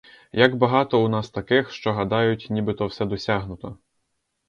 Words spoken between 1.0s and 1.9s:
у нас таких,